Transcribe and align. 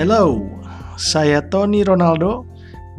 Hello, 0.00 0.40
saya 0.96 1.44
Tony 1.52 1.84
Ronaldo 1.84 2.48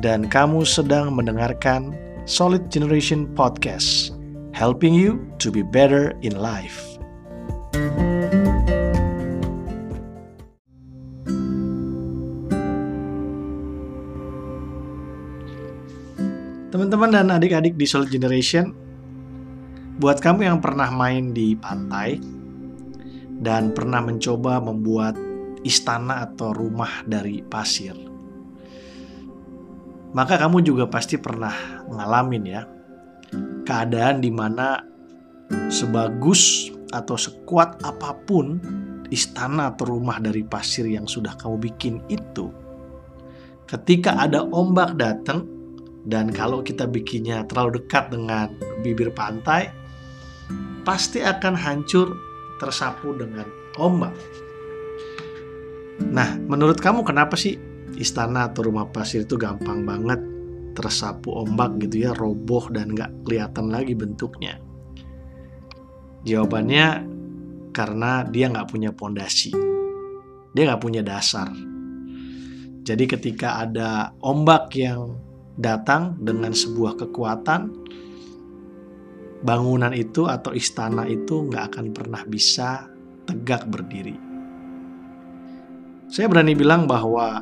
dan 0.05 0.29
kamu 0.29 0.61
sedang 0.61 1.17
mendengarkan 1.17 1.97
Solid 2.29 2.69
Generation 2.69 3.25
Podcast, 3.33 4.13
helping 4.53 4.93
you 4.93 5.17
to 5.41 5.49
be 5.49 5.65
better 5.65 6.13
in 6.21 6.37
life. 6.37 6.77
Teman-teman 16.69 17.17
dan 17.17 17.33
adik-adik 17.33 17.81
di 17.81 17.89
Solid 17.89 18.13
Generation, 18.13 18.77
buat 19.97 20.21
kamu 20.21 20.53
yang 20.53 20.61
pernah 20.61 20.93
main 20.93 21.33
di 21.33 21.57
pantai 21.57 22.21
dan 23.41 23.73
pernah 23.73 24.05
mencoba 24.05 24.61
membuat 24.61 25.30
istana 25.61 26.25
atau 26.25 26.53
rumah 26.53 27.05
dari 27.05 27.45
pasir, 27.45 27.93
maka 30.11 30.35
kamu 30.37 30.65
juga 30.65 30.89
pasti 30.89 31.21
pernah 31.21 31.85
ngalamin 31.89 32.43
ya 32.45 32.61
keadaan 33.63 34.19
di 34.19 34.31
mana 34.33 34.81
sebagus 35.71 36.73
atau 36.91 37.15
sekuat 37.15 37.79
apa 37.87 38.11
pun 38.27 38.59
istana 39.11 39.71
atau 39.71 39.95
rumah 39.95 40.19
dari 40.19 40.43
pasir 40.43 40.87
yang 40.87 41.07
sudah 41.07 41.35
kamu 41.39 41.55
bikin 41.71 41.95
itu 42.11 42.51
ketika 43.71 44.19
ada 44.19 44.43
ombak 44.51 44.99
datang 44.99 45.47
dan 46.03 46.33
kalau 46.33 46.59
kita 46.65 46.89
bikinnya 46.89 47.45
terlalu 47.45 47.79
dekat 47.79 48.09
dengan 48.09 48.51
bibir 48.81 49.13
pantai, 49.13 49.69
pasti 50.81 51.21
akan 51.21 51.53
hancur 51.53 52.17
tersapu 52.57 53.13
dengan 53.13 53.45
ombak. 53.77 54.13
Nah, 56.09 56.41
menurut 56.41 56.81
kamu 56.81 57.05
kenapa 57.05 57.37
sih 57.37 57.59
istana 58.01 58.49
atau 58.49 58.65
rumah 58.65 58.89
pasir 58.89 59.29
itu 59.29 59.37
gampang 59.37 59.85
banget 59.85 60.17
tersapu 60.73 61.35
ombak 61.35 61.77
gitu 61.85 62.09
ya, 62.09 62.11
roboh 62.17 62.65
dan 62.73 62.95
nggak 62.95 63.27
kelihatan 63.27 63.69
lagi 63.69 63.93
bentuknya? 63.93 64.57
Jawabannya 66.25 66.87
karena 67.75 68.25
dia 68.25 68.49
nggak 68.49 68.69
punya 68.69 68.89
pondasi, 68.95 69.53
dia 70.55 70.63
nggak 70.65 70.81
punya 70.81 71.01
dasar. 71.05 71.51
Jadi 72.81 73.03
ketika 73.05 73.61
ada 73.61 74.15
ombak 74.25 74.73
yang 74.73 75.13
datang 75.53 76.17
dengan 76.17 76.55
sebuah 76.55 76.97
kekuatan, 76.97 77.69
bangunan 79.41 79.93
itu 79.93 80.25
atau 80.25 80.53
istana 80.53 81.05
itu 81.05 81.45
nggak 81.45 81.73
akan 81.73 81.85
pernah 81.93 82.21
bisa 82.25 82.89
tegak 83.25 83.69
berdiri. 83.69 84.30
Saya 86.11 86.27
berani 86.27 86.51
bilang 86.59 86.91
bahwa 86.91 87.39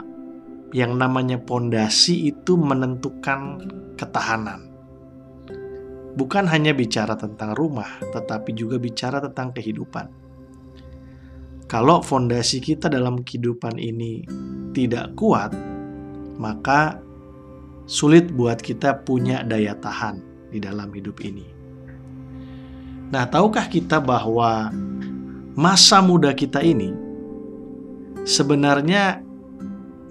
yang 0.78 0.94
namanya 0.94 1.42
pondasi 1.42 2.30
itu 2.30 2.54
menentukan 2.54 3.66
ketahanan. 3.98 4.70
Bukan 6.14 6.46
hanya 6.46 6.78
bicara 6.78 7.18
tentang 7.18 7.58
rumah, 7.58 7.90
tetapi 8.14 8.54
juga 8.54 8.78
bicara 8.78 9.26
tentang 9.26 9.58
kehidupan. 9.58 10.14
Kalau 11.66 12.06
fondasi 12.06 12.62
kita 12.62 12.94
dalam 12.94 13.26
kehidupan 13.26 13.82
ini 13.82 14.30
tidak 14.78 15.18
kuat, 15.18 15.50
maka 16.38 17.02
sulit 17.90 18.30
buat 18.30 18.62
kita 18.62 19.02
punya 19.02 19.42
daya 19.42 19.74
tahan 19.82 20.22
di 20.54 20.62
dalam 20.62 20.94
hidup 20.94 21.18
ini. 21.26 21.50
Nah, 23.10 23.26
tahukah 23.26 23.66
kita 23.66 23.98
bahwa 23.98 24.70
masa 25.58 26.06
muda 26.06 26.38
kita 26.38 26.62
ini 26.62 27.09
sebenarnya 28.30 29.26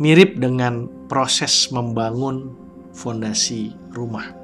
mirip 0.02 0.42
dengan 0.42 0.90
proses 1.06 1.70
membangun 1.70 2.50
fondasi 2.90 3.70
rumah. 3.94 4.34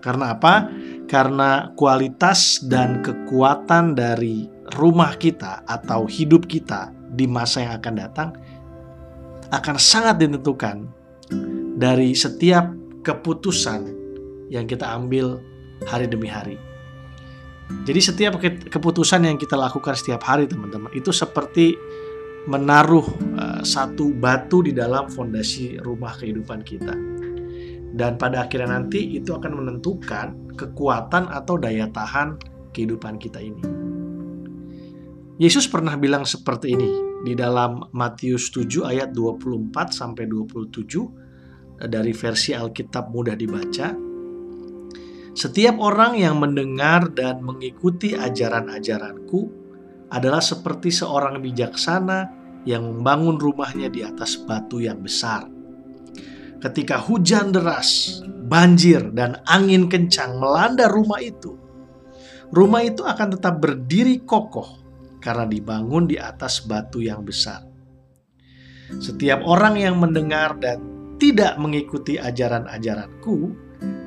Karena 0.00 0.32
apa? 0.32 0.72
Karena 1.04 1.68
kualitas 1.76 2.64
dan 2.64 3.04
kekuatan 3.04 3.92
dari 3.92 4.48
rumah 4.80 5.12
kita 5.20 5.68
atau 5.68 6.08
hidup 6.08 6.48
kita 6.48 6.88
di 7.12 7.28
masa 7.28 7.68
yang 7.68 7.74
akan 7.76 7.94
datang 7.96 8.28
akan 9.48 9.76
sangat 9.80 10.20
ditentukan 10.20 10.88
dari 11.76 12.12
setiap 12.12 12.68
keputusan 13.04 13.80
yang 14.52 14.64
kita 14.68 14.84
ambil 14.88 15.40
hari 15.88 16.08
demi 16.08 16.28
hari. 16.28 16.56
Jadi 17.84 18.00
setiap 18.00 18.40
keputusan 18.40 19.28
yang 19.28 19.36
kita 19.36 19.56
lakukan 19.56 19.92
setiap 19.92 20.24
hari 20.24 20.48
teman-teman 20.48 20.88
itu 20.96 21.12
seperti 21.12 21.76
menaruh 22.48 23.04
uh, 23.36 23.60
satu 23.60 24.16
batu 24.16 24.64
di 24.64 24.72
dalam 24.72 25.12
fondasi 25.12 25.76
rumah 25.84 26.16
kehidupan 26.16 26.64
kita. 26.64 26.96
Dan 27.92 28.16
pada 28.16 28.48
akhirnya 28.48 28.80
nanti 28.80 29.20
itu 29.20 29.36
akan 29.36 29.52
menentukan 29.60 30.56
kekuatan 30.56 31.28
atau 31.28 31.60
daya 31.60 31.92
tahan 31.92 32.40
kehidupan 32.72 33.20
kita 33.20 33.44
ini. 33.44 33.62
Yesus 35.38 35.68
pernah 35.70 35.94
bilang 35.94 36.24
seperti 36.24 36.74
ini 36.74 36.90
di 37.22 37.36
dalam 37.36 37.92
Matius 37.94 38.50
7 38.50 38.88
ayat 38.88 39.14
24 39.14 39.70
sampai 39.92 40.24
27 40.26 41.86
dari 41.86 42.10
versi 42.10 42.56
Alkitab 42.56 43.12
mudah 43.12 43.38
dibaca. 43.38 43.94
Setiap 45.38 45.78
orang 45.78 46.18
yang 46.18 46.42
mendengar 46.42 47.14
dan 47.14 47.38
mengikuti 47.46 48.18
ajaran-ajaranku 48.18 49.46
adalah 50.10 50.42
seperti 50.42 50.90
seorang 50.90 51.38
bijaksana 51.38 52.37
yang 52.68 52.84
membangun 52.84 53.40
rumahnya 53.40 53.88
di 53.88 54.04
atas 54.04 54.36
batu 54.44 54.84
yang 54.84 55.00
besar. 55.00 55.48
Ketika 56.60 57.00
hujan 57.00 57.48
deras, 57.48 58.20
banjir, 58.44 59.08
dan 59.16 59.40
angin 59.48 59.88
kencang 59.88 60.36
melanda 60.36 60.84
rumah 60.92 61.16
itu, 61.24 61.56
rumah 62.52 62.84
itu 62.84 63.08
akan 63.08 63.40
tetap 63.40 63.56
berdiri 63.56 64.20
kokoh 64.20 64.84
karena 65.24 65.48
dibangun 65.48 66.04
di 66.04 66.20
atas 66.20 66.60
batu 66.68 67.00
yang 67.00 67.24
besar. 67.24 67.64
Setiap 69.00 69.44
orang 69.48 69.80
yang 69.80 69.96
mendengar 69.96 70.60
dan 70.60 70.80
tidak 71.16 71.56
mengikuti 71.56 72.20
ajaran-ajaranku 72.20 73.52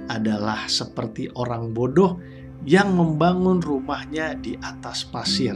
adalah 0.10 0.68
seperti 0.68 1.32
orang 1.34 1.72
bodoh 1.72 2.20
yang 2.68 2.94
membangun 2.94 3.64
rumahnya 3.64 4.38
di 4.38 4.60
atas 4.60 5.08
pasir. 5.08 5.56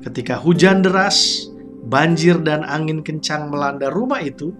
Ketika 0.00 0.40
hujan 0.40 0.80
deras, 0.80 1.49
banjir 1.84 2.40
dan 2.44 2.66
angin 2.66 3.00
kencang 3.00 3.48
melanda 3.48 3.88
rumah 3.88 4.20
itu, 4.20 4.52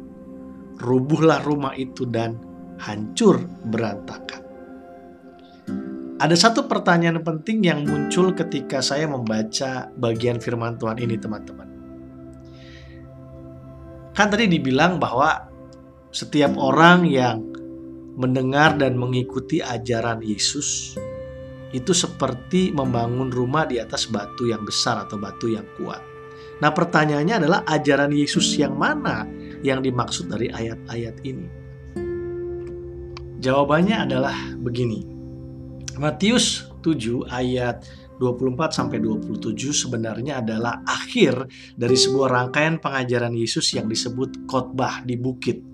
rubuhlah 0.81 1.45
rumah 1.45 1.77
itu 1.77 2.09
dan 2.09 2.41
hancur 2.81 3.45
berantakan. 3.69 4.41
Ada 6.21 6.37
satu 6.37 6.69
pertanyaan 6.69 7.25
penting 7.25 7.65
yang 7.65 7.81
muncul 7.89 8.37
ketika 8.37 8.85
saya 8.85 9.09
membaca 9.09 9.89
bagian 9.97 10.37
firman 10.37 10.77
Tuhan 10.77 11.01
ini, 11.01 11.17
teman-teman. 11.17 11.69
Kan 14.13 14.29
tadi 14.29 14.45
dibilang 14.45 15.01
bahwa 15.01 15.49
setiap 16.13 16.61
orang 16.61 17.09
yang 17.09 17.41
mendengar 18.21 18.77
dan 18.77 19.01
mengikuti 19.01 19.65
ajaran 19.65 20.21
Yesus 20.21 20.99
itu 21.73 21.95
seperti 21.95 22.75
membangun 22.75 23.33
rumah 23.33 23.65
di 23.65 23.81
atas 23.81 24.11
batu 24.11 24.51
yang 24.51 24.61
besar 24.67 25.09
atau 25.09 25.17
batu 25.17 25.49
yang 25.49 25.65
kuat. 25.81 26.10
Nah, 26.61 26.71
pertanyaannya 26.71 27.35
adalah 27.45 27.61
ajaran 27.65 28.13
Yesus 28.13 28.57
yang 28.61 28.77
mana 28.77 29.25
yang 29.65 29.81
dimaksud 29.81 30.29
dari 30.29 30.53
ayat-ayat 30.53 31.17
ini? 31.25 31.49
Jawabannya 33.41 33.97
adalah 34.05 34.37
begini. 34.61 35.09
Matius 35.97 36.69
7 36.85 37.29
ayat 37.33 37.85
24 38.21 38.77
sampai 38.77 39.01
27 39.01 39.73
sebenarnya 39.73 40.45
adalah 40.45 40.85
akhir 40.85 41.49
dari 41.73 41.97
sebuah 41.97 42.29
rangkaian 42.29 42.77
pengajaran 42.77 43.33
Yesus 43.33 43.73
yang 43.73 43.89
disebut 43.89 44.45
khotbah 44.45 45.01
di 45.09 45.17
bukit 45.17 45.65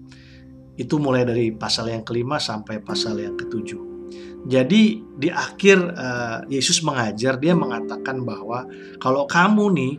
itu 0.77 0.95
mulai 1.01 1.25
dari 1.25 1.51
pasal 1.57 1.91
yang 1.91 2.05
kelima 2.05 2.37
sampai 2.37 2.85
pasal 2.85 3.17
yang 3.19 3.35
ketujuh. 3.35 3.83
Jadi 4.47 5.03
di 5.03 5.27
akhir 5.27 5.79
uh, 5.99 6.39
Yesus 6.47 6.87
mengajar 6.87 7.35
dia 7.43 7.51
mengatakan 7.59 8.23
bahwa 8.23 8.63
kalau 9.03 9.27
kamu 9.27 9.65
nih 9.75 9.95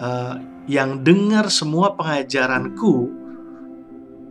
uh, 0.00 0.36
yang 0.66 1.02
dengar 1.02 1.48
semua 1.52 1.94
pengajaranku 1.94 3.10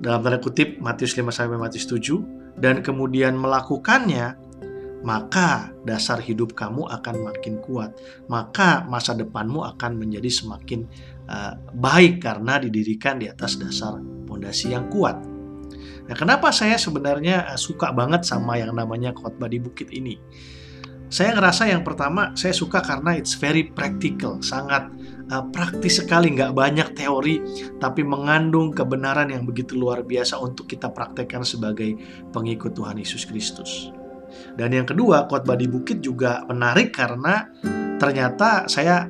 dalam 0.04 0.20
tanda 0.22 0.40
kutip 0.44 0.78
Matius 0.84 1.16
5 1.16 1.32
sampai 1.32 1.58
Matius 1.58 1.88
7 1.88 2.60
dan 2.60 2.84
kemudian 2.84 3.40
melakukannya 3.40 4.36
maka 5.06 5.70
dasar 5.86 6.18
hidup 6.18 6.58
kamu 6.58 6.90
akan 6.90 7.16
makin 7.30 7.62
kuat 7.62 7.94
maka 8.26 8.84
masa 8.90 9.14
depanmu 9.14 9.62
akan 9.76 10.02
menjadi 10.02 10.28
semakin 10.28 10.90
uh, 11.30 11.54
baik 11.78 12.26
karena 12.26 12.58
didirikan 12.58 13.22
di 13.22 13.30
atas 13.30 13.62
dasar 13.62 14.02
pondasi 14.26 14.74
yang 14.74 14.90
kuat. 14.92 15.16
Nah, 16.06 16.14
kenapa 16.14 16.54
saya 16.54 16.78
sebenarnya 16.78 17.56
eh, 17.56 17.60
suka 17.60 17.90
banget 17.96 18.28
sama 18.28 18.62
yang 18.62 18.74
namanya 18.74 19.14
khotbah 19.16 19.50
di 19.50 19.58
bukit 19.58 19.90
ini? 19.90 20.20
Saya 21.10 21.38
ngerasa 21.38 21.70
yang 21.70 21.86
pertama 21.86 22.34
saya 22.34 22.52
suka 22.52 22.82
karena 22.82 23.14
it's 23.16 23.38
very 23.38 23.66
practical, 23.70 24.42
sangat 24.42 24.90
uh, 25.30 25.44
praktis 25.54 26.02
sekali, 26.02 26.34
nggak 26.34 26.54
banyak 26.58 26.98
teori, 26.98 27.42
tapi 27.78 28.02
mengandung 28.02 28.74
kebenaran 28.74 29.30
yang 29.30 29.46
begitu 29.46 29.78
luar 29.78 30.02
biasa 30.02 30.42
untuk 30.42 30.66
kita 30.66 30.90
praktekkan 30.90 31.46
sebagai 31.46 31.94
pengikut 32.34 32.74
Tuhan 32.74 32.98
Yesus 32.98 33.24
Kristus. 33.26 33.94
Dan 34.58 34.76
yang 34.76 34.88
kedua, 34.90 35.30
khotbah 35.30 35.56
di 35.56 35.70
bukit 35.70 36.04
juga 36.04 36.44
menarik 36.50 36.92
karena 36.92 37.48
ternyata 37.96 38.68
saya 38.68 39.08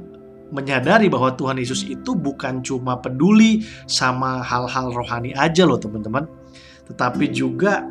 menyadari 0.54 1.10
bahwa 1.10 1.34
Tuhan 1.34 1.58
Yesus 1.58 1.84
itu 1.90 2.14
bukan 2.14 2.62
cuma 2.62 3.02
peduli 3.02 3.66
sama 3.90 4.46
hal-hal 4.46 4.94
rohani 4.94 5.34
aja 5.34 5.66
loh 5.66 5.82
teman-teman, 5.82 6.30
tetapi 6.86 7.34
juga 7.34 7.82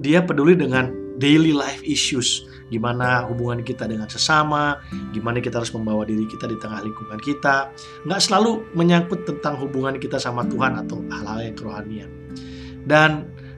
dia 0.00 0.24
peduli 0.24 0.56
dengan 0.56 0.90
daily 1.20 1.54
life 1.54 1.84
issues, 1.84 2.42
gimana 2.72 3.28
hubungan 3.28 3.60
kita 3.60 3.84
dengan 3.84 4.08
sesama, 4.08 4.80
gimana 5.12 5.40
kita 5.40 5.60
harus 5.60 5.72
membawa 5.72 6.04
diri 6.08 6.24
kita 6.24 6.48
di 6.48 6.56
tengah 6.60 6.80
lingkungan 6.84 7.20
kita, 7.20 7.72
nggak 8.08 8.20
selalu 8.20 8.64
menyangkut 8.72 9.28
tentang 9.28 9.60
hubungan 9.60 9.96
kita 10.00 10.16
sama 10.16 10.44
Tuhan 10.48 10.80
atau 10.84 11.00
hal-hal 11.12 11.52
yang 11.52 11.56
kerohanian. 11.56 12.10
Dan 12.84 13.10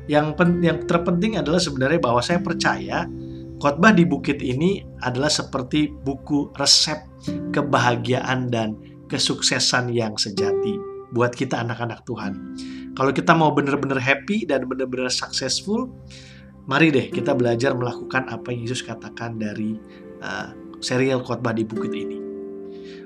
yang 0.06 0.38
pen, 0.38 0.62
yang 0.62 0.86
terpenting 0.86 1.38
adalah 1.38 1.58
sebenarnya 1.58 1.98
bahwa 1.98 2.22
saya 2.22 2.38
percaya 2.38 3.06
khotbah 3.58 3.90
di 3.90 4.06
bukit 4.06 4.38
ini 4.38 4.84
adalah 5.02 5.32
seperti 5.32 5.90
buku 5.90 6.54
resep 6.54 7.02
kebahagiaan 7.50 8.52
dan 8.52 8.78
kesuksesan 9.10 9.90
yang 9.90 10.14
sejati 10.14 10.78
buat 11.14 11.34
kita 11.34 11.62
anak-anak 11.62 12.02
Tuhan. 12.06 12.32
Kalau 12.96 13.12
kita 13.12 13.36
mau 13.36 13.52
benar-benar 13.52 14.00
happy 14.00 14.48
dan 14.48 14.64
benar-benar 14.66 15.12
successful, 15.12 15.92
mari 16.66 16.90
deh 16.90 17.08
kita 17.10 17.32
belajar 17.32 17.72
melakukan 17.72 18.26
apa 18.30 18.50
yang 18.52 18.66
Yesus 18.66 18.82
katakan 18.82 19.38
dari 19.38 19.78
uh, 20.22 20.50
serial 20.82 21.22
khotbah 21.22 21.54
di 21.54 21.64
bukit 21.64 21.94
ini. 21.94 22.18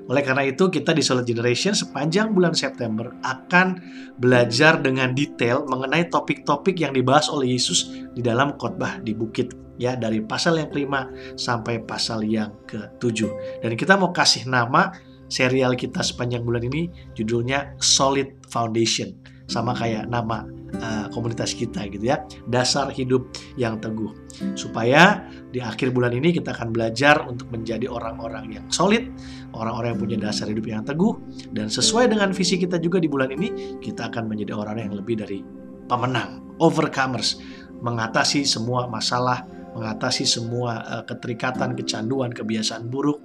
Oleh 0.09 0.25
karena 0.25 0.43
itu, 0.43 0.67
kita 0.67 0.91
di 0.91 0.99
Solid 0.99 1.23
Generation 1.23 1.71
sepanjang 1.71 2.35
bulan 2.35 2.51
September 2.51 3.15
akan 3.23 3.79
belajar 4.19 4.81
dengan 4.81 5.15
detail 5.15 5.63
mengenai 5.69 6.11
topik-topik 6.11 6.75
yang 6.83 6.91
dibahas 6.91 7.31
oleh 7.31 7.55
Yesus 7.55 7.87
di 8.11 8.19
dalam 8.19 8.59
khotbah 8.59 8.99
di 8.99 9.15
bukit 9.15 9.55
ya 9.79 9.95
dari 9.95 10.19
pasal 10.19 10.59
yang 10.59 10.67
kelima 10.67 11.07
sampai 11.39 11.79
pasal 11.85 12.27
yang 12.27 12.51
ketujuh. 12.67 13.61
Dan 13.63 13.77
kita 13.77 13.95
mau 13.95 14.11
kasih 14.11 14.49
nama 14.49 14.91
serial 15.31 15.79
kita 15.79 16.03
sepanjang 16.03 16.43
bulan 16.43 16.67
ini 16.67 16.91
judulnya 17.15 17.79
Solid 17.79 18.43
Foundation 18.51 19.15
sama 19.47 19.71
kayak 19.71 20.11
nama 20.11 20.43
uh, 20.79 21.11
komunitas 21.11 21.51
kita 21.51 21.87
gitu 21.91 22.07
ya. 22.07 22.23
Dasar 22.47 22.93
hidup 22.93 23.27
yang 23.59 23.81
teguh. 23.83 24.13
Supaya 24.55 25.27
di 25.51 25.59
akhir 25.59 25.91
bulan 25.91 26.15
ini 26.15 26.31
kita 26.31 26.55
akan 26.55 26.71
belajar 26.71 27.27
untuk 27.27 27.51
menjadi 27.51 27.91
orang-orang 27.91 28.47
yang 28.61 28.65
solid 28.71 29.11
orang-orang 29.51 29.95
yang 29.95 29.99
punya 29.99 30.17
dasar 30.17 30.47
hidup 30.47 30.63
yang 30.63 30.83
teguh 30.87 31.19
dan 31.51 31.67
sesuai 31.67 32.07
dengan 32.07 32.31
visi 32.31 32.55
kita 32.55 32.79
juga 32.79 33.03
di 33.03 33.11
bulan 33.11 33.35
ini 33.35 33.77
kita 33.83 34.07
akan 34.07 34.31
menjadi 34.31 34.55
orang 34.55 34.87
yang 34.87 34.95
lebih 34.95 35.19
dari 35.19 35.43
pemenang 35.91 36.55
overcomers 36.63 37.43
mengatasi 37.83 38.47
semua 38.47 38.87
masalah 38.87 39.43
mengatasi 39.75 40.23
semua 40.27 40.83
uh, 40.87 41.03
keterikatan 41.03 41.75
kecanduan 41.75 42.31
kebiasaan 42.31 42.87
buruk 42.87 43.23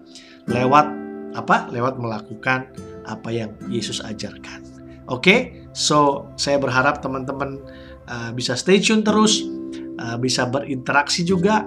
lewat 0.50 0.86
apa? 1.36 1.68
Lewat 1.68 2.00
melakukan 2.00 2.72
apa 3.06 3.28
yang 3.30 3.54
Yesus 3.68 4.02
ajarkan 4.02 4.75
Oke, 5.06 5.22
okay? 5.22 5.40
so 5.70 6.30
saya 6.34 6.58
berharap 6.58 6.98
teman-teman 6.98 7.62
uh, 8.10 8.30
bisa 8.34 8.58
stay 8.58 8.82
tune 8.82 9.06
terus, 9.06 9.46
uh, 10.02 10.18
bisa 10.18 10.50
berinteraksi 10.50 11.22
juga, 11.22 11.62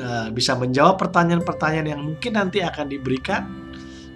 uh, 0.00 0.32
bisa 0.32 0.56
menjawab 0.56 0.96
pertanyaan-pertanyaan 0.96 1.88
yang 1.92 2.00
mungkin 2.00 2.40
nanti 2.40 2.64
akan 2.64 2.88
diberikan, 2.88 3.44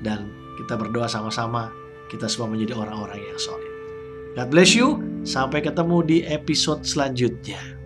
dan 0.00 0.32
kita 0.56 0.80
berdoa 0.80 1.04
sama-sama 1.04 1.68
kita 2.08 2.28
semua 2.28 2.48
menjadi 2.48 2.76
orang-orang 2.76 3.20
yang 3.20 3.40
solid. 3.40 3.72
God 4.32 4.48
bless 4.48 4.72
you, 4.72 5.00
sampai 5.24 5.60
ketemu 5.60 5.96
di 6.04 6.18
episode 6.24 6.84
selanjutnya. 6.88 7.81